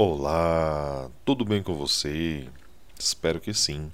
Olá, 0.00 1.10
tudo 1.24 1.44
bem 1.44 1.60
com 1.60 1.74
você? 1.74 2.48
Espero 2.96 3.40
que 3.40 3.52
sim. 3.52 3.92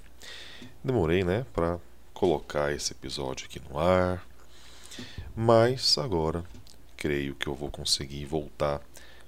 Demorei, 0.83 1.23
né, 1.23 1.47
para 1.51 1.79
colocar 2.13 2.71
esse 2.71 2.91
episódio 2.91 3.47
aqui 3.47 3.59
no 3.67 3.79
ar, 3.79 4.23
mas 5.35 5.97
agora 5.97 6.43
creio 6.95 7.33
que 7.33 7.47
eu 7.47 7.55
vou 7.55 7.71
conseguir 7.71 8.23
voltar 8.25 8.81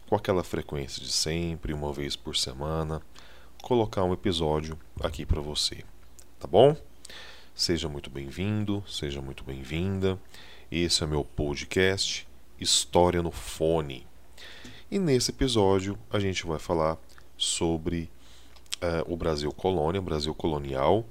com 0.08 0.16
aquela 0.16 0.44
frequência 0.44 1.02
de 1.02 1.12
sempre, 1.12 1.74
uma 1.74 1.92
vez 1.92 2.16
por 2.16 2.36
semana, 2.36 3.02
colocar 3.64 4.04
um 4.04 4.14
episódio 4.14 4.78
aqui 5.02 5.26
para 5.26 5.42
você, 5.42 5.84
tá 6.40 6.48
bom? 6.48 6.78
Seja 7.56 7.90
muito 7.90 8.12
bem-vindo, 8.12 8.84
seja 8.88 9.20
muito 9.20 9.44
bem-vinda. 9.44 10.20
Esse 10.72 11.04
é 11.04 11.08
meu 11.08 11.26
podcast 11.26 12.28
História 12.60 13.24
no 13.24 13.32
Fone. 13.32 14.06
E 14.90 14.98
nesse 14.98 15.32
episódio 15.32 16.00
a 16.10 16.18
gente 16.18 16.48
vai 16.48 16.58
falar 16.58 16.98
sobre 17.38 18.10
uh, 18.82 19.14
o 19.14 19.18
Brasil 19.18 19.52
colônia, 19.52 20.02
Brasil 20.02 20.34
colonial. 20.34 21.06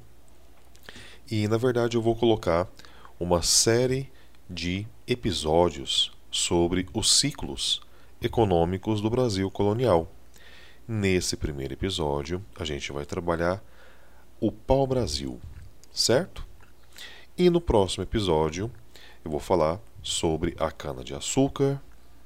E 1.30 1.46
na 1.46 1.59
verdade 1.59 1.95
eu 1.95 2.00
vou 2.00 2.16
colocar 2.16 2.66
uma 3.20 3.42
série 3.42 4.10
de 4.48 4.86
episódios 5.06 6.10
sobre 6.30 6.86
os 6.95 7.19
ciclos 7.19 7.83
econômicos 8.23 9.02
do 9.02 9.10
Brasil 9.10 9.50
colonial. 9.50 10.11
Nesse 10.88 11.36
primeiro 11.36 11.74
episódio, 11.74 12.42
a 12.58 12.64
gente 12.64 12.91
vai 12.92 13.05
trabalhar 13.05 13.62
o 14.41 14.50
pau-brasil, 14.50 15.38
certo? 15.92 16.47
E 17.36 17.50
no 17.50 17.61
próximo 17.61 18.05
episódio, 18.05 18.70
eu 19.22 19.30
vou 19.30 19.41
falar 19.41 19.78
sobre 20.02 20.56
a 20.58 20.70
cana-de-açúcar, 20.70 21.78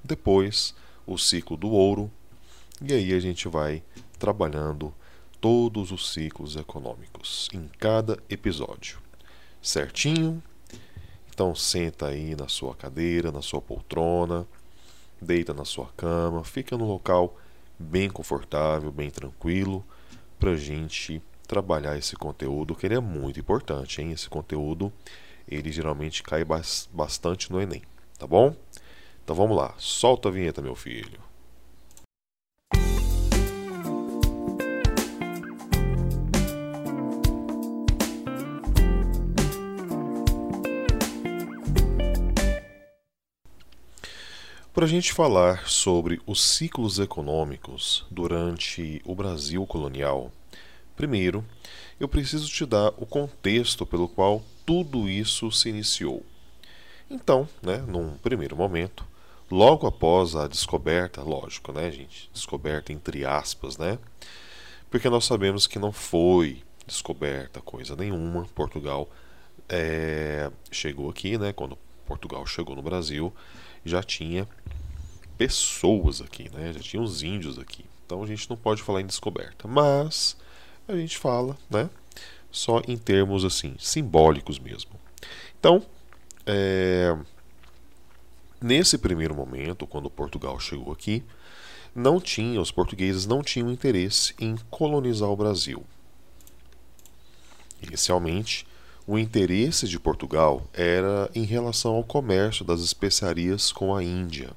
depois 0.05 0.75
o 1.13 1.19
ciclo 1.19 1.57
do 1.57 1.71
ouro, 1.71 2.09
e 2.81 2.93
aí 2.93 3.13
a 3.13 3.19
gente 3.19 3.49
vai 3.49 3.83
trabalhando 4.17 4.95
todos 5.41 5.91
os 5.91 6.13
ciclos 6.13 6.55
econômicos 6.55 7.49
em 7.53 7.69
cada 7.79 8.17
episódio. 8.29 8.99
Certinho? 9.61 10.41
Então 11.29 11.53
senta 11.55 12.07
aí 12.07 12.37
na 12.37 12.47
sua 12.47 12.77
cadeira, 12.77 13.33
na 13.33 13.43
sua 13.43 13.61
poltrona, 13.61 14.47
deita 15.21 15.53
na 15.53 15.65
sua 15.65 15.87
cama, 15.97 16.45
fica 16.45 16.79
no 16.79 16.87
local 16.87 17.37
bem 17.77 18.09
confortável, 18.09 18.93
bem 18.93 19.11
tranquilo, 19.11 19.85
para 20.39 20.57
gente 20.57 21.21
trabalhar 21.49 21.99
esse 21.99 22.15
conteúdo 22.15 22.77
que 22.77 22.87
ele 22.87 22.95
é 22.95 23.01
muito 23.01 23.41
importante, 23.41 24.01
hein? 24.01 24.13
Esse 24.13 24.29
conteúdo 24.29 24.93
ele 25.49 25.73
geralmente 25.73 26.23
cai 26.23 26.45
bastante 26.93 27.51
no 27.51 27.61
Enem, 27.61 27.83
tá 28.17 28.29
bom? 28.29 28.55
Então 29.25 29.37
vamos 29.37 29.57
lá, 29.57 29.75
solta 29.79 30.29
a 30.29 30.33
vinheta, 30.33 30.61
meu 30.61 30.75
filho. 30.75 31.21
Para 44.81 44.87
a 44.87 44.89
gente 44.89 45.13
falar 45.13 45.69
sobre 45.69 46.23
os 46.25 46.43
ciclos 46.43 46.99
econômicos 46.99 48.07
durante 48.11 49.03
o 49.05 49.15
Brasil 49.15 49.67
colonial, 49.67 50.33
primeiro 50.97 51.45
eu 51.99 52.09
preciso 52.09 52.49
te 52.49 52.65
dar 52.65 52.89
o 52.97 53.05
contexto 53.05 53.85
pelo 53.85 54.09
qual 54.09 54.43
tudo 54.65 55.07
isso 55.07 55.53
se 55.53 55.69
iniciou. 55.69 56.25
Então, 57.11 57.47
né, 57.61 57.77
num 57.79 58.17
primeiro 58.19 58.57
momento, 58.57 59.05
logo 59.51 59.87
após 59.87 60.37
a 60.37 60.47
descoberta, 60.47 61.23
lógico, 61.23 61.73
né, 61.73 61.91
gente, 61.91 62.31
descoberta 62.33 62.93
entre 62.93 63.25
aspas, 63.25 63.77
né, 63.77 63.99
porque 64.91 65.09
nós 65.09 65.25
sabemos 65.25 65.67
que 65.67 65.79
não 65.79 65.93
foi 65.93 66.63
descoberta 66.87 67.61
coisa 67.61 67.95
nenhuma. 67.95 68.45
Portugal 68.55 69.09
é, 69.69 70.51
chegou 70.71 71.09
aqui, 71.09 71.39
né, 71.39 71.53
quando 71.53 71.79
Portugal 72.07 72.45
chegou 72.45 72.75
no 72.75 72.83
Brasil, 72.83 73.33
já 73.85 74.03
tinha 74.03 74.49
pessoas 75.39 76.21
aqui, 76.21 76.51
né, 76.53 76.73
já 76.73 76.81
tinha 76.81 77.03
os 77.03 77.23
índios 77.23 77.59
aqui. 77.59 77.85
Então 78.05 78.23
a 78.23 78.27
gente 78.27 78.51
não 78.51 78.57
pode 78.57 78.83
falar 78.83 79.01
em 79.01 79.07
descoberta, 79.07 79.69
mas 79.69 80.37
a 80.89 80.97
gente 80.97 81.17
fala, 81.17 81.57
né, 81.71 81.89
só 82.51 82.83
em 82.87 82.97
termos 82.97 83.45
assim 83.45 83.77
simbólicos 83.79 84.59
mesmo. 84.59 84.91
Então, 85.59 85.87
é, 86.45 87.17
nesse 88.61 88.99
primeiro 88.99 89.35
momento, 89.35 89.87
quando 89.87 90.11
Portugal 90.11 90.59
chegou 90.61 90.93
aqui, 90.93 91.25
não 91.95 92.21
tinha, 92.21 92.61
os 92.61 92.71
portugueses 92.71 93.27
não 93.27 93.43
tinham 93.43 93.71
interesse 93.71 94.35
em 94.39 94.57
colonizar 94.71 95.29
o 95.29 95.37
Brasil. 95.37 95.85
Inicialmente, 97.83 98.67
o 99.07 99.19
interesse 99.19 99.89
de 99.89 99.99
Portugal 99.99 100.69
era 100.73 101.31
em 101.35 101.45
relação 101.45 101.95
ao 101.95 102.05
comércio 102.05 102.65
das 102.65 102.81
especiarias 102.81 103.73
com 103.73 103.95
a 103.95 104.05
Índia. 104.05 104.51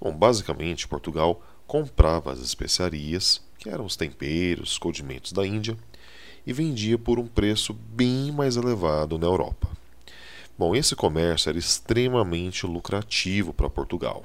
Bom, 0.00 0.12
basicamente, 0.12 0.86
Portugal 0.86 1.42
comprava 1.66 2.32
as 2.32 2.40
especiarias, 2.40 3.42
que 3.58 3.68
eram 3.68 3.84
os 3.84 3.96
temperos, 3.96 4.78
condimentos 4.78 5.32
da 5.32 5.44
Índia, 5.46 5.76
e 6.46 6.52
vendia 6.52 6.96
por 6.96 7.18
um 7.18 7.26
preço 7.26 7.72
bem 7.72 8.30
mais 8.30 8.56
elevado 8.56 9.18
na 9.18 9.26
Europa. 9.26 9.75
Bom, 10.58 10.74
esse 10.74 10.96
comércio 10.96 11.50
era 11.50 11.58
extremamente 11.58 12.66
lucrativo 12.66 13.52
para 13.52 13.68
Portugal. 13.68 14.24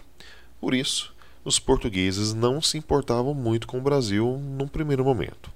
Por 0.60 0.74
isso, 0.74 1.14
os 1.44 1.60
portugueses 1.60 2.34
não 2.34 2.62
se 2.62 2.78
importavam 2.78 3.34
muito 3.34 3.68
com 3.68 3.80
o 3.80 3.82
Brasil 3.82 4.38
num 4.38 4.68
primeiro 4.68 5.04
momento. 5.04 5.52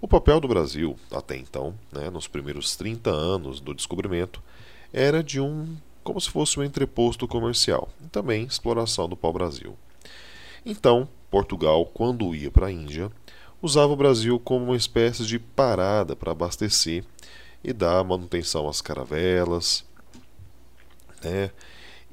O 0.00 0.06
papel 0.06 0.38
do 0.40 0.46
Brasil, 0.46 0.96
até 1.10 1.36
então, 1.36 1.74
né, 1.90 2.08
nos 2.10 2.28
primeiros 2.28 2.76
30 2.76 3.10
anos 3.10 3.58
do 3.58 3.74
descobrimento, 3.74 4.42
era 4.92 5.24
de 5.24 5.40
um 5.40 5.76
como 6.04 6.20
se 6.20 6.30
fosse 6.30 6.60
um 6.60 6.62
entreposto 6.62 7.26
comercial 7.26 7.88
e 8.04 8.08
também 8.08 8.44
exploração 8.44 9.08
do 9.08 9.16
pau-brasil. 9.16 9.76
Então, 10.64 11.08
Portugal, 11.28 11.84
quando 11.86 12.32
ia 12.32 12.48
para 12.48 12.68
a 12.68 12.72
Índia, 12.72 13.10
usava 13.60 13.92
o 13.92 13.96
Brasil 13.96 14.38
como 14.38 14.66
uma 14.66 14.76
espécie 14.76 15.26
de 15.26 15.40
parada 15.40 16.14
para 16.14 16.30
abastecer 16.30 17.04
e 17.64 17.72
dar 17.72 18.04
manutenção 18.04 18.68
às 18.68 18.80
caravelas, 18.80 19.84
né? 21.22 21.50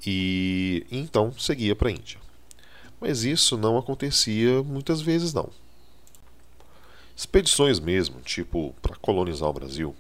E, 0.05 0.85
então 0.91 1.33
seguia 1.37 1.75
para 1.75 1.89
a 1.89 1.91
Índia. 1.91 2.19
Mas 2.99 3.23
isso 3.23 3.57
não 3.57 3.77
acontecia 3.77 4.63
muitas 4.63 5.01
vezes 5.01 5.33
não. 5.33 5.49
Expedições 7.15 7.79
mesmo, 7.79 8.21
tipo 8.21 8.73
para 8.81 8.95
colonizar 8.95 9.49
o 9.49 9.53
Brasil, 9.53 9.95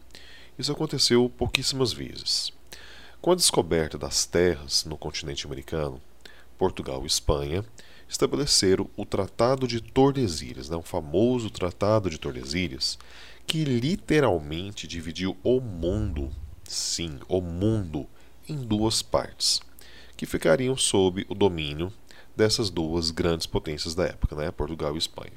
isso 0.57 0.71
aconteceu 0.71 1.29
pouquíssimas 1.29 1.93
vezes. 1.93 2.51
Com 3.21 3.31
a 3.31 3.35
descoberta 3.35 3.97
das 3.97 4.25
terras 4.25 4.83
no 4.85 4.97
continente 4.97 5.45
americano, 5.45 6.01
Portugal 6.57 7.03
e 7.03 7.07
Espanha 7.07 7.63
estabeleceram 8.07 8.89
o 8.95 9.05
Tratado 9.05 9.67
de 9.67 9.81
Tordesilhas, 9.81 10.69
né, 10.69 10.75
o 10.75 10.81
famoso 10.81 11.49
Tratado 11.49 12.09
de 12.09 12.17
Tordesilhas, 12.17 12.97
que 13.47 13.63
literalmente 13.63 14.87
dividiu 14.87 15.37
o 15.43 15.59
mundo, 15.59 16.29
sim, 16.63 17.19
o 17.27 17.41
mundo, 17.41 18.07
em 18.47 18.55
duas 18.55 19.01
partes, 19.01 19.61
que 20.15 20.25
ficariam 20.25 20.75
sob 20.77 21.25
o 21.29 21.35
domínio 21.35 21.91
dessas 22.35 22.69
duas 22.69 23.11
grandes 23.11 23.45
potências 23.45 23.95
da 23.95 24.05
época, 24.05 24.35
né, 24.35 24.51
Portugal 24.51 24.95
e 24.95 24.97
Espanha. 24.97 25.33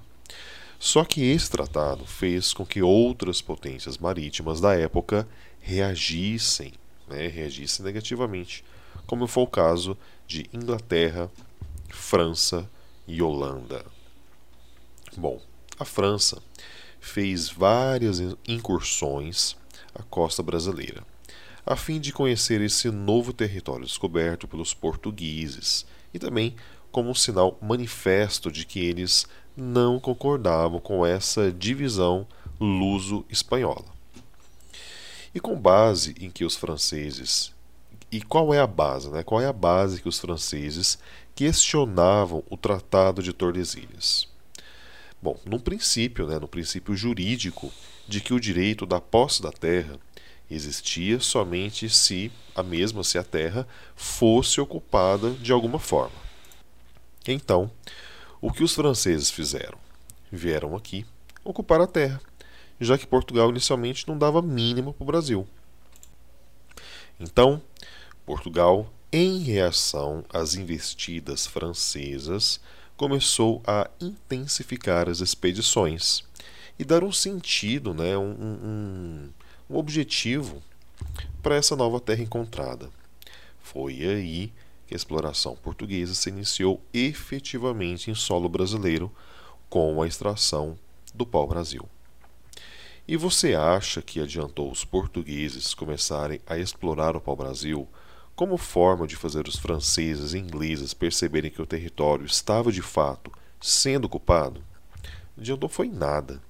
Só 0.79 1.05
que 1.05 1.23
esse 1.23 1.51
tratado 1.51 2.05
fez 2.05 2.53
com 2.53 2.65
que 2.65 2.83
outras 2.83 3.41
potências 3.41 3.97
marítimas 3.99 4.61
da 4.61 4.75
época 4.75 5.27
reagissem, 5.61 6.73
né, 7.09 7.27
reagissem 7.29 7.85
negativamente, 7.85 8.65
como 9.07 9.27
foi 9.27 9.45
o 9.45 9.49
caso 9.49 9.97
de 10.27 10.49
Inglaterra, 10.53 11.31
França 11.89 12.69
e 13.07 13.23
Holanda. 13.23 13.85
Bom, 15.17 15.41
a 15.79 15.85
França 15.85 16.43
fez 17.01 17.49
várias 17.49 18.21
incursões 18.47 19.57
à 19.95 20.03
costa 20.03 20.43
brasileira, 20.43 21.05
a 21.67 21.75
fim 21.75 21.99
de 21.99 22.13
conhecer 22.13 22.61
esse 22.61 22.91
novo 22.91 23.33
território 23.33 23.85
descoberto 23.85 24.47
pelos 24.47 24.73
portugueses 24.73 25.85
e 26.15 26.19
também 26.19 26.55
como 26.93 27.11
um 27.11 27.15
sinal 27.15 27.59
manifesto 27.61 28.51
de 28.53 28.65
que 28.65 28.79
eles 28.79 29.27
não 29.57 29.99
concordavam 29.99 30.79
com 30.79 31.05
essa 31.05 31.51
divisão 31.51 32.27
luso-espanhola. 32.61 33.85
E 35.35 35.41
com 35.41 35.59
base 35.59 36.15
em 36.21 36.31
que 36.31 36.45
os 36.45 36.55
franceses 36.55 37.53
e 38.11 38.23
qual 38.23 38.55
é 38.55 38.61
a 38.61 38.67
base, 38.67 39.11
né? 39.11 39.25
Qual 39.25 39.41
é 39.41 39.47
a 39.47 39.53
base 39.53 40.01
que 40.01 40.09
os 40.09 40.19
franceses 40.19 40.99
questionavam 41.37 42.43
o 42.49 42.57
Tratado 42.57 43.23
de 43.23 43.33
Tordesilhas. 43.33 44.27
Bom, 45.21 45.39
no 45.45 45.61
princípio, 45.61 46.27
né, 46.27 46.39
no 46.39 46.49
princípio 46.49 46.97
jurídico 46.97 47.71
de 48.09 48.23
que 48.23 48.33
o 48.33 48.41
direito 48.41 48.87
da 48.87 49.01
posse 49.01 49.43
da 49.43 49.53
terra 49.53 49.99
existia 50.51 51.21
somente 51.21 51.89
se 51.89 52.31
a 52.55 52.63
mesma 52.63 53.03
se 53.05 53.19
a 53.19 53.25
terra 53.25 53.67
fosse 53.95 54.61
ocupada 54.61 55.31
de 55.33 55.53
alguma 55.53 55.79
forma. 55.79 56.17
Então, 57.27 57.71
O 58.41 58.53
que 58.53 58.63
os 58.63 58.75
franceses 58.75 59.31
fizeram? 59.31 59.79
Vieram 60.31 60.77
aqui 60.77 61.07
ocupar 61.43 61.81
a 61.81 61.87
terra, 61.87 62.21
já 62.81 62.99
que 62.99 63.07
Portugal 63.07 63.51
inicialmente 63.51 64.07
não 64.07 64.19
dava 64.19 64.43
mínimo 64.43 64.93
para 64.93 65.03
o 65.03 65.07
Brasil. 65.07 65.49
Então, 67.19 67.63
Portugal, 68.27 68.93
em 69.11 69.39
reação 69.39 70.25
às 70.33 70.55
investidas 70.55 71.47
francesas, 71.47 72.61
começou 72.97 73.63
a 73.67 73.89
intensificar 74.01 75.09
as 75.09 75.21
expedições 75.21 76.23
e 76.79 76.85
dar 76.85 77.03
um 77.03 77.13
sentido, 77.13 77.95
né, 77.95 78.17
um, 78.19 78.31
um, 78.31 79.31
um 79.69 79.77
objetivo 79.77 80.63
para 81.43 81.57
essa 81.57 81.77
nova 81.77 82.01
terra 82.01 82.23
encontrada. 82.23 82.91
Foi 83.61 83.95
aí 84.05 84.53
que 84.87 84.95
a 84.95 84.97
exploração 84.97 85.57
portuguesa 85.57 86.15
se 86.15 86.29
iniciou 86.29 86.81
efetivamente 86.95 88.11
em 88.11 88.15
solo 88.15 88.49
brasileiro 88.49 89.11
com 89.69 90.01
a 90.01 90.07
extração 90.07 90.79
do 91.13 91.27
pau-brasil. 91.27 91.89
E 93.09 93.17
você 93.17 93.55
acha 93.55 94.03
que 94.03 94.21
adiantou 94.21 94.71
os 94.71 94.85
portugueses 94.85 95.75
começarem 95.75 96.41
a 96.47 96.59
explorar 96.59 97.17
o 97.17 97.21
pau-brasil 97.21 97.89
como 98.35 98.57
forma 98.57 99.07
de 99.07 99.17
fazer 99.17 99.49
os 99.49 99.57
franceses 99.57 100.35
e 100.35 100.39
ingleses 100.39 100.93
perceberem 100.93 101.51
que 101.51 101.63
o 101.63 101.67
território 101.67 102.27
estava 102.27 102.71
de 102.71 102.83
fato 102.83 103.33
sendo 103.61 104.05
ocupado? 104.05 104.63
Adiantou 105.39 105.69
foi 105.69 105.89
nada. 105.89 106.41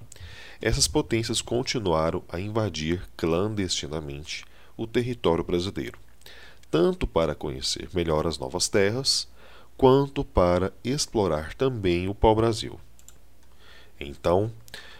Essas 0.61 0.87
potências 0.87 1.41
continuaram 1.41 2.23
a 2.29 2.39
invadir 2.39 3.01
clandestinamente 3.15 4.43
o 4.75 4.87
território 4.87 5.43
brasileiro 5.43 5.99
tanto 6.69 7.07
para 7.07 7.35
conhecer 7.35 7.89
melhor 7.93 8.27
as 8.27 8.37
novas 8.37 8.67
terras, 8.67 9.27
quanto 9.77 10.23
para 10.23 10.73
explorar 10.83 11.53
também 11.53 12.07
o 12.07 12.15
pau-brasil. 12.15 12.79
Então, 13.99 14.51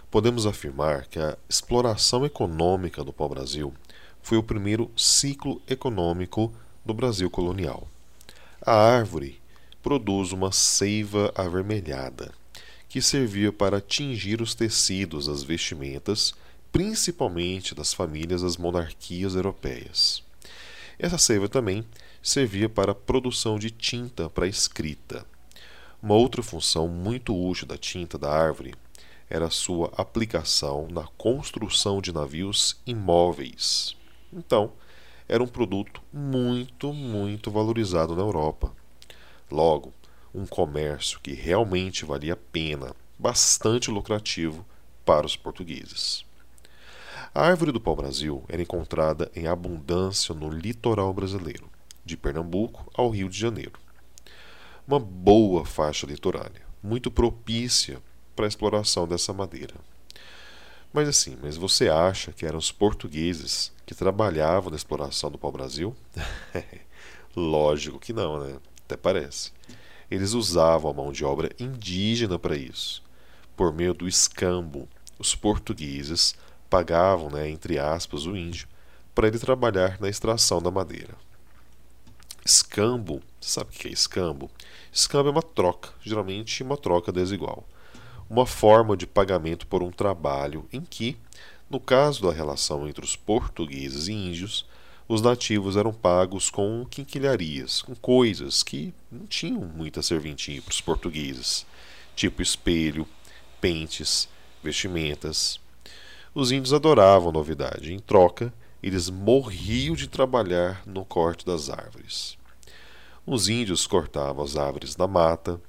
podemos 0.09 0.45
afirmar 0.45 1.07
que 1.07 1.19
a 1.19 1.38
exploração 1.50 2.25
econômica 2.25 3.03
do 3.03 3.12
pau-brasil 3.12 3.74
foi 4.21 4.38
o 4.38 4.44
primeiro 4.44 4.92
ciclo 4.95 5.62
econômico 5.68 6.53
do 6.86 6.94
Brasil 6.94 7.30
colonial. 7.30 7.88
A 8.62 8.74
árvore 8.74 9.39
produz 9.81 10.31
uma 10.31 10.51
seiva 10.51 11.31
avermelhada, 11.36 12.31
que 12.97 13.01
servia 13.03 13.53
para 13.53 13.79
tingir 13.79 14.41
os 14.41 14.55
tecidos 14.55 15.27
das 15.27 15.44
vestimentas, 15.44 16.33
principalmente 16.71 17.75
das 17.75 17.94
famílias 17.94 18.41
das 18.41 18.57
monarquias 18.57 19.35
europeias. 19.35 20.23
Essa 20.97 21.19
seiva 21.19 21.47
também 21.47 21.85
servia 22.23 22.67
para 22.67 22.94
a 22.94 22.95
produção 22.95 23.59
de 23.59 23.69
tinta 23.69 24.31
para 24.31 24.47
escrita. 24.47 25.27
Uma 26.01 26.15
outra 26.15 26.41
função 26.41 26.88
muito 26.88 27.39
útil 27.39 27.67
da 27.67 27.77
tinta 27.77 28.17
da 28.17 28.31
árvore 28.31 28.73
era 29.29 29.51
sua 29.51 29.93
aplicação 29.95 30.88
na 30.89 31.03
construção 31.19 32.01
de 32.01 32.11
navios 32.11 32.81
imóveis. 32.83 33.95
Então, 34.33 34.71
era 35.29 35.43
um 35.43 35.47
produto 35.47 36.01
muito, 36.11 36.91
muito 36.91 37.51
valorizado 37.51 38.15
na 38.15 38.23
Europa. 38.23 38.73
Logo, 39.51 39.93
um 40.38 40.45
comércio 40.45 41.19
que 41.19 41.34
realmente 41.34 42.06
valia 42.06 42.34
a 42.34 42.38
pena, 42.38 42.95
bastante 43.18 43.89
lucrativo 43.89 44.63
para 45.04 45.25
os 45.25 45.36
portugueses. 45.36 46.24
A 47.34 47.42
árvore 47.42 47.72
do 47.72 47.81
pau-brasil 47.81 48.44
era 48.48 48.62
encontrada 48.62 49.31
em 49.36 49.48
abundância 49.48 50.36
no 50.36 50.50
litoral 50.50 51.12
brasileiro, 51.12 51.68
de 52.06 52.16
Pernambuco 52.16 52.89
ao 52.94 53.10
Rio 53.10 53.28
de 53.28 53.38
Janeiro. 53.38 53.80
Uma 54.88 55.00
boa 55.00 55.66
faixa 55.66 56.06
litorânea, 56.06 56.62
muito 56.84 57.10
propícia 57.10 58.00
para 58.36 58.45
a 58.45 58.48
exploração 58.48 59.07
dessa 59.07 59.34
madeira. 59.34 59.74
Mas 60.94 61.10
assim, 61.10 61.36
mas 61.42 61.57
você 61.57 61.89
acha 61.89 62.31
que 62.31 62.45
eram 62.45 62.60
os 62.60 62.72
portugueses 62.72 63.74
que 63.88 63.95
trabalhavam 63.95 64.69
na 64.69 64.78
exploração 64.78 65.31
do 65.31 65.38
pau-brasil? 65.38 65.95
Lógico 67.36 68.00
que 68.00 68.13
não, 68.13 68.39
né? 68.39 68.57
Até 68.86 68.95
parece. 68.95 69.51
Eles 70.09 70.33
usavam 70.33 70.92
a 70.92 70.94
mão 70.94 71.12
de 71.12 71.25
obra 71.25 71.50
indígena 71.59 72.39
para 72.39 72.56
isso. 72.56 73.04
Por 73.56 73.74
meio 73.74 73.94
do 73.94 74.07
escambo, 74.07 74.88
os 75.19 75.36
portugueses 75.36 76.36
pagavam, 76.69 77.30
né, 77.30 77.50
entre 77.50 77.80
aspas, 77.80 78.25
o 78.25 78.36
índio 78.36 78.68
para 79.13 79.27
ele 79.27 79.39
trabalhar 79.39 80.00
na 80.00 80.07
extração 80.07 80.62
da 80.62 80.69
madeira. 80.69 81.15
Escambo, 82.45 83.21
você 83.42 83.50
sabe 83.50 83.71
o 83.71 83.74
que 83.74 83.88
é 83.88 83.92
escambo? 83.92 84.50
Escambo 84.94 85.30
é 85.30 85.31
uma 85.31 85.42
troca, 85.42 85.89
geralmente 86.01 86.63
uma 86.63 86.77
troca 86.77 87.12
desigual. 87.12 87.68
Uma 88.30 88.45
forma 88.45 88.95
de 88.95 89.06
pagamento 89.07 89.68
por 89.68 89.83
um 89.83 89.92
trabalho 89.92 90.65
em 90.71 90.81
que, 90.81 91.18
no 91.69 91.80
caso 91.80 92.21
da 92.21 92.31
relação 92.31 92.88
entre 92.88 93.03
os 93.03 93.15
portugueses 93.15 94.07
e 94.07 94.13
índios, 94.13 94.65
os 95.07 95.21
nativos 95.21 95.77
eram 95.77 95.94
pagos 95.94 96.50
com 96.50 96.86
quinquilharias, 96.89 97.81
com 97.81 97.95
coisas 97.95 98.62
que 98.62 98.94
não 99.09 99.25
tinham 99.25 99.62
muita 99.62 100.01
serventia 100.01 100.62
para 100.62 100.71
os 100.71 100.81
portugueses, 100.81 101.65
tipo 102.13 102.42
espelho, 102.42 103.07
pentes, 103.62 104.27
vestimentas. 104.62 105.62
Os 106.36 106.51
índios 106.51 106.74
adoravam 106.74 107.30
a 107.30 107.31
novidade. 107.31 107.94
Em 107.94 108.00
troca, 108.00 108.54
eles 108.83 109.09
morriam 109.09 109.95
de 109.95 110.07
trabalhar 110.07 110.83
no 110.86 111.06
corte 111.06 111.45
das 111.45 111.69
árvores. 111.69 112.38
Os 113.25 113.48
índios 113.48 113.88
cortavam 113.88 114.44
as 114.44 114.57
árvores 114.57 114.94
da 114.94 115.07
mata, 115.07 115.60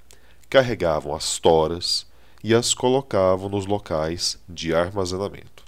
carregavam 0.50 1.14
as 1.14 1.38
toras 1.38 2.06
e 2.42 2.54
as 2.54 2.74
colocavam 2.74 3.48
nos 3.48 3.66
locais 3.66 4.38
de 4.48 4.74
armazenamento, 4.74 5.64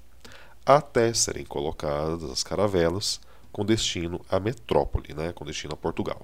até 0.66 1.12
serem 1.14 1.44
colocadas 1.44 2.31
as 2.31 2.43
caravelas 2.43 3.20
com 3.52 3.64
destino 3.64 4.20
à 4.29 4.38
metrópole, 4.38 5.14
né, 5.14 5.32
com 5.32 5.44
destino 5.44 5.75
a 5.75 5.76
Portugal. 5.76 6.23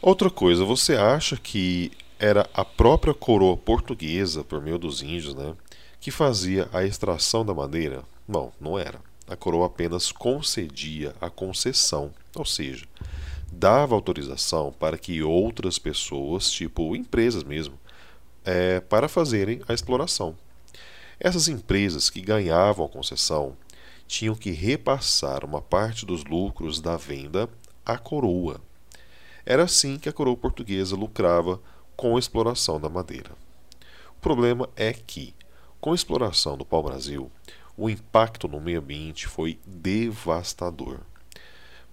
Outra 0.00 0.30
coisa, 0.30 0.64
você 0.64 0.96
acha 0.96 1.36
que 1.36 1.92
era 2.18 2.48
a 2.54 2.64
própria 2.64 3.14
coroa 3.14 3.56
portuguesa, 3.56 4.44
por 4.44 4.60
meio 4.60 4.78
dos 4.78 5.02
índios, 5.02 5.34
né, 5.34 5.54
que 6.00 6.10
fazia 6.10 6.68
a 6.72 6.84
extração 6.84 7.44
da 7.44 7.54
madeira? 7.54 8.02
Não, 8.26 8.52
não 8.60 8.78
era. 8.78 9.00
A 9.28 9.36
coroa 9.36 9.66
apenas 9.66 10.10
concedia 10.10 11.14
a 11.20 11.30
concessão, 11.30 12.12
ou 12.34 12.44
seja, 12.44 12.84
dava 13.50 13.94
autorização 13.94 14.72
para 14.78 14.98
que 14.98 15.22
outras 15.22 15.78
pessoas, 15.78 16.50
tipo 16.50 16.96
empresas 16.96 17.44
mesmo, 17.44 17.78
é, 18.44 18.80
para 18.80 19.08
fazerem 19.08 19.60
a 19.68 19.72
exploração. 19.72 20.36
Essas 21.20 21.46
empresas 21.46 22.10
que 22.10 22.20
ganhavam 22.20 22.84
a 22.84 22.88
concessão 22.88 23.56
tinham 24.12 24.34
que 24.34 24.50
repassar 24.50 25.42
uma 25.42 25.62
parte 25.62 26.04
dos 26.04 26.22
lucros 26.22 26.82
da 26.82 26.98
venda 26.98 27.48
à 27.82 27.96
coroa. 27.96 28.60
Era 29.46 29.62
assim 29.62 29.98
que 29.98 30.06
a 30.06 30.12
coroa 30.12 30.36
portuguesa 30.36 30.94
lucrava 30.94 31.58
com 31.96 32.14
a 32.14 32.18
exploração 32.18 32.78
da 32.78 32.90
madeira. 32.90 33.30
O 34.10 34.20
problema 34.20 34.68
é 34.76 34.92
que 34.92 35.34
com 35.80 35.92
a 35.92 35.94
exploração 35.94 36.58
do 36.58 36.64
pau-brasil, 36.64 37.32
o 37.74 37.88
impacto 37.88 38.46
no 38.46 38.60
meio 38.60 38.80
ambiente 38.80 39.26
foi 39.26 39.58
devastador, 39.64 41.00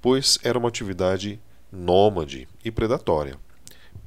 pois 0.01 0.38
era 0.43 0.59
uma 0.59 0.67
atividade 0.67 1.39
nômade 1.71 2.49
e 2.65 2.69
predatória, 2.69 3.39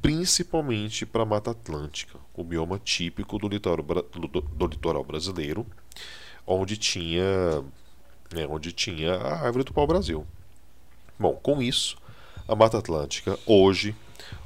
principalmente 0.02 1.06
para 1.06 1.22
a 1.22 1.26
Mata 1.26 1.52
Atlântica, 1.52 2.18
o 2.34 2.44
bioma 2.44 2.78
típico 2.78 3.38
do 3.38 3.48
litoral, 3.48 3.82
do, 3.82 4.28
do 4.28 4.66
litoral 4.66 5.02
brasileiro, 5.02 5.66
onde 6.46 6.76
tinha, 6.76 7.64
né, 8.32 8.46
onde 8.46 8.72
tinha 8.72 9.14
a 9.14 9.44
árvore 9.44 9.64
do 9.64 9.72
pau-brasil. 9.72 10.26
Bom, 11.18 11.34
com 11.34 11.62
isso, 11.62 11.96
a 12.48 12.54
Mata 12.54 12.78
Atlântica 12.78 13.38
hoje 13.46 13.94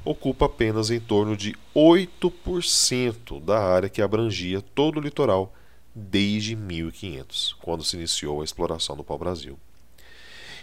ocupa 0.03 0.45
apenas 0.45 0.89
em 0.89 0.99
torno 0.99 1.35
de 1.35 1.55
8% 1.75 3.41
da 3.43 3.59
área 3.59 3.89
que 3.89 4.01
abrangia 4.01 4.61
todo 4.61 4.97
o 4.97 5.01
litoral 5.01 5.53
desde 5.93 6.55
1500, 6.55 7.55
quando 7.61 7.83
se 7.83 7.95
iniciou 7.95 8.41
a 8.41 8.43
exploração 8.43 8.95
do 8.95 9.03
pau-brasil. 9.03 9.57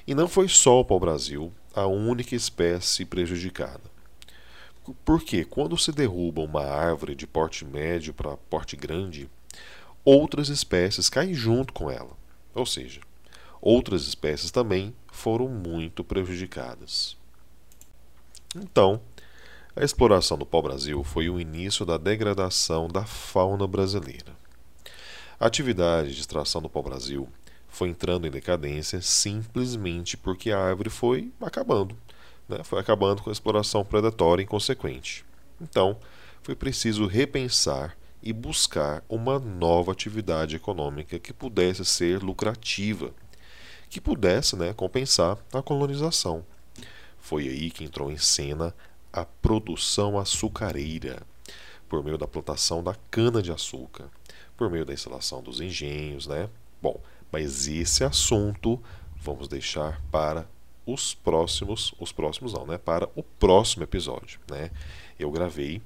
E 0.07 0.14
não 0.14 0.28
foi 0.28 0.49
só 0.49 0.81
o 0.81 0.85
pau-brasil 0.85 1.52
a 1.75 1.87
única 1.87 2.35
espécie 2.35 3.04
prejudicada. 3.04 3.83
Porque 5.04 5.45
quando 5.45 5.78
se 5.78 5.90
derruba 5.90 6.43
uma 6.43 6.62
árvore 6.62 7.14
de 7.14 7.26
porte 7.26 7.64
médio 7.64 8.12
para 8.12 8.37
porte 8.37 8.76
grande, 8.76 9.28
outras 10.04 10.50
espécies 10.50 11.09
caem 11.09 11.33
junto 11.33 11.73
com 11.73 11.90
ela. 11.90 12.16
Ou 12.54 12.66
seja, 12.66 13.00
outras 13.64 14.06
espécies 14.06 14.50
também 14.50 14.94
foram 15.11 15.49
muito 15.49 16.04
prejudicadas. 16.04 17.16
Então, 18.54 19.00
a 19.75 19.83
exploração 19.83 20.37
do 20.37 20.44
pau-brasil 20.44 21.02
foi 21.02 21.30
o 21.30 21.40
início 21.40 21.87
da 21.87 21.97
degradação 21.97 22.87
da 22.87 23.06
fauna 23.06 23.66
brasileira. 23.66 24.37
A 25.40 25.47
atividade 25.47 26.14
de 26.14 26.21
extração 26.21 26.61
do 26.61 26.68
pau-brasil 26.68 27.26
foi 27.66 27.88
entrando 27.88 28.26
em 28.26 28.30
decadência 28.30 29.00
simplesmente 29.00 30.18
porque 30.18 30.52
a 30.52 30.61
árvore 30.61 30.90
foi 30.90 31.33
acabando, 31.40 31.97
né? 32.47 32.62
foi 32.62 32.78
acabando 32.78 33.23
com 33.23 33.30
a 33.30 33.33
exploração 33.33 33.83
predatória 33.83 34.42
inconsequente. 34.42 35.25
Então, 35.59 35.97
foi 36.42 36.54
preciso 36.54 37.06
repensar 37.06 37.97
e 38.23 38.30
buscar 38.30 39.02
uma 39.09 39.38
nova 39.38 39.92
atividade 39.92 40.54
econômica 40.54 41.18
que 41.18 41.33
pudesse 41.33 41.85
ser 41.85 42.23
lucrativa, 42.23 43.12
que 43.94 44.00
pudesse 44.00 44.56
né, 44.56 44.72
compensar 44.72 45.38
a 45.52 45.62
colonização. 45.62 46.44
Foi 47.16 47.46
aí 47.46 47.70
que 47.70 47.84
entrou 47.84 48.10
em 48.10 48.16
cena 48.16 48.74
a 49.12 49.24
produção 49.24 50.18
açucareira, 50.18 51.22
por 51.88 52.02
meio 52.02 52.18
da 52.18 52.26
plantação 52.26 52.82
da 52.82 52.96
cana-de-açúcar, 53.08 54.10
por 54.56 54.68
meio 54.68 54.84
da 54.84 54.92
instalação 54.92 55.40
dos 55.40 55.60
engenhos, 55.60 56.26
né? 56.26 56.50
Bom, 56.82 57.00
mas 57.30 57.68
esse 57.68 58.02
assunto 58.02 58.82
vamos 59.14 59.46
deixar 59.46 60.02
para 60.10 60.44
os 60.84 61.14
próximos, 61.14 61.94
os 62.00 62.10
próximos 62.10 62.52
não, 62.52 62.66
né? 62.66 62.76
Para 62.76 63.08
o 63.14 63.22
próximo 63.22 63.84
episódio, 63.84 64.40
né? 64.50 64.72
Eu 65.16 65.30
gravei 65.30 65.80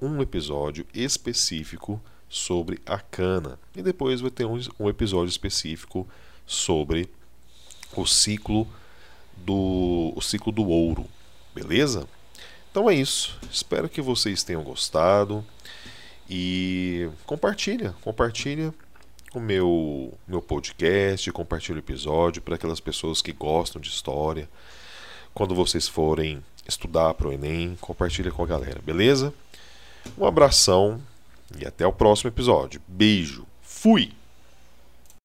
um 0.00 0.22
episódio 0.22 0.86
específico 0.94 2.00
sobre 2.28 2.78
a 2.86 3.00
cana 3.00 3.58
e 3.74 3.82
depois 3.82 4.20
vai 4.20 4.30
ter 4.30 4.44
um, 4.44 4.60
um 4.78 4.88
episódio 4.88 5.30
específico 5.30 6.06
sobre 6.46 7.10
o 7.96 8.06
ciclo 8.06 8.66
do 9.36 10.12
o 10.14 10.20
ciclo 10.20 10.52
do 10.52 10.66
ouro, 10.68 11.06
beleza? 11.54 12.06
Então 12.70 12.88
é 12.88 12.94
isso. 12.94 13.38
Espero 13.50 13.88
que 13.88 14.00
vocês 14.00 14.42
tenham 14.42 14.62
gostado 14.62 15.44
e 16.28 17.08
compartilha, 17.26 17.94
compartilha 18.02 18.74
o 19.34 19.40
meu 19.40 20.12
meu 20.26 20.42
podcast, 20.42 21.30
compartilha 21.32 21.76
o 21.76 21.80
episódio 21.80 22.42
para 22.42 22.56
aquelas 22.56 22.80
pessoas 22.80 23.22
que 23.22 23.32
gostam 23.32 23.80
de 23.80 23.88
história. 23.88 24.48
Quando 25.34 25.54
vocês 25.54 25.86
forem 25.86 26.42
estudar 26.66 27.14
para 27.14 27.28
o 27.28 27.32
Enem, 27.32 27.76
compartilha 27.80 28.30
com 28.30 28.42
a 28.42 28.46
galera, 28.46 28.80
beleza? 28.84 29.32
Um 30.16 30.26
abração 30.26 31.00
e 31.58 31.66
até 31.66 31.86
o 31.86 31.92
próximo 31.92 32.28
episódio. 32.28 32.80
Beijo. 32.86 33.46
Fui. 33.62 34.17